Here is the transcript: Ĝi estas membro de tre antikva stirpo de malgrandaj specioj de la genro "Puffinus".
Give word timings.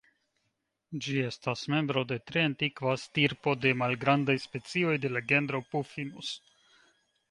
Ĝi 1.07 1.17
estas 1.25 1.61
membro 1.73 2.03
de 2.13 2.17
tre 2.31 2.45
antikva 2.51 2.95
stirpo 3.03 3.55
de 3.67 3.77
malgrandaj 3.85 4.39
specioj 4.49 5.01
de 5.07 5.17
la 5.17 5.27
genro 5.35 5.67
"Puffinus". 5.73 6.39